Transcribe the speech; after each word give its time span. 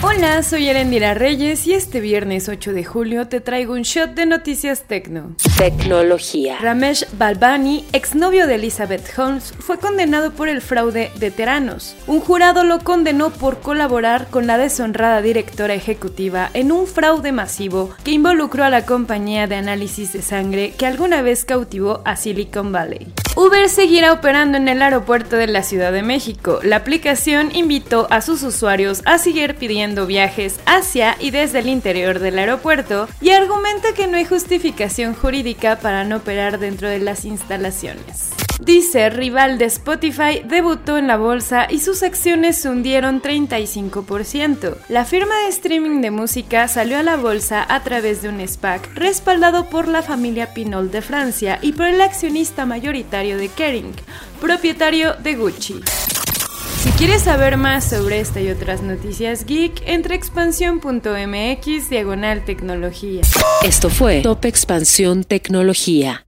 Hola, 0.00 0.44
soy 0.44 0.68
Erendira 0.68 1.14
Reyes 1.14 1.66
y 1.66 1.74
este 1.74 2.00
viernes 2.00 2.48
8 2.48 2.72
de 2.72 2.84
julio 2.84 3.26
te 3.26 3.40
traigo 3.40 3.72
un 3.72 3.82
shot 3.82 4.14
de 4.14 4.26
noticias 4.26 4.82
tecno. 4.82 5.34
Tecnología. 5.56 6.56
Ramesh 6.60 7.04
Balbani, 7.18 7.84
exnovio 7.92 8.46
de 8.46 8.54
Elizabeth 8.54 9.18
Holmes, 9.18 9.52
fue 9.58 9.78
condenado 9.78 10.30
por 10.30 10.48
el 10.48 10.60
fraude 10.60 11.10
de 11.16 11.32
Teranos. 11.32 11.96
Un 12.06 12.20
jurado 12.20 12.62
lo 12.62 12.78
condenó 12.78 13.30
por 13.30 13.58
colaborar 13.58 14.28
con 14.30 14.46
la 14.46 14.56
deshonrada 14.56 15.20
directora 15.20 15.74
ejecutiva 15.74 16.48
en 16.54 16.70
un 16.70 16.86
fraude 16.86 17.32
masivo 17.32 17.90
que 18.04 18.12
involucró 18.12 18.62
a 18.62 18.70
la 18.70 18.86
compañía 18.86 19.48
de 19.48 19.56
análisis 19.56 20.12
de 20.12 20.22
sangre 20.22 20.74
que 20.78 20.86
alguna 20.86 21.22
vez 21.22 21.44
cautivó 21.44 22.02
a 22.04 22.14
Silicon 22.14 22.70
Valley. 22.70 23.12
Uber 23.38 23.68
seguirá 23.68 24.12
operando 24.12 24.58
en 24.58 24.66
el 24.66 24.82
aeropuerto 24.82 25.36
de 25.36 25.46
la 25.46 25.62
Ciudad 25.62 25.92
de 25.92 26.02
México. 26.02 26.58
La 26.64 26.74
aplicación 26.74 27.54
invitó 27.54 28.08
a 28.10 28.20
sus 28.20 28.42
usuarios 28.42 29.00
a 29.04 29.18
seguir 29.18 29.54
pidiendo 29.54 30.06
viajes 30.06 30.58
hacia 30.66 31.14
y 31.20 31.30
desde 31.30 31.60
el 31.60 31.68
interior 31.68 32.18
del 32.18 32.36
aeropuerto 32.40 33.08
y 33.20 33.30
argumenta 33.30 33.94
que 33.94 34.08
no 34.08 34.16
hay 34.16 34.24
justificación 34.24 35.14
jurídica 35.14 35.78
para 35.78 36.02
no 36.02 36.16
operar 36.16 36.58
dentro 36.58 36.88
de 36.88 36.98
las 36.98 37.24
instalaciones. 37.24 38.27
Dice, 38.60 39.08
rival 39.08 39.56
de 39.56 39.66
Spotify 39.66 40.42
debutó 40.44 40.98
en 40.98 41.06
la 41.06 41.16
bolsa 41.16 41.68
y 41.70 41.78
sus 41.78 42.02
acciones 42.02 42.58
se 42.58 42.68
hundieron 42.68 43.22
35%. 43.22 44.76
La 44.88 45.04
firma 45.04 45.34
de 45.42 45.48
streaming 45.48 46.00
de 46.00 46.10
música 46.10 46.66
salió 46.66 46.98
a 46.98 47.04
la 47.04 47.16
bolsa 47.16 47.64
a 47.68 47.82
través 47.84 48.20
de 48.20 48.28
un 48.28 48.46
SPAC 48.46 48.92
respaldado 48.94 49.68
por 49.70 49.86
la 49.86 50.02
familia 50.02 50.52
Pinol 50.54 50.90
de 50.90 51.02
Francia 51.02 51.58
y 51.62 51.72
por 51.72 51.86
el 51.86 52.00
accionista 52.00 52.66
mayoritario 52.66 53.38
de 53.38 53.48
Kering, 53.48 53.94
propietario 54.40 55.14
de 55.14 55.36
Gucci. 55.36 55.80
Si 56.78 56.90
quieres 56.90 57.22
saber 57.22 57.56
más 57.56 57.88
sobre 57.88 58.20
esta 58.20 58.40
y 58.40 58.50
otras 58.50 58.82
noticias 58.82 59.44
geek, 59.46 59.82
entra 59.86 60.14
expansión.mx 60.14 61.90
diagonal 61.90 62.44
tecnología. 62.44 63.22
Esto 63.62 63.90
fue 63.90 64.20
Top 64.22 64.44
Expansión 64.44 65.24
Tecnología. 65.24 66.27